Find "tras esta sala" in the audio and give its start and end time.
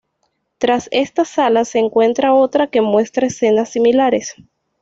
0.57-1.63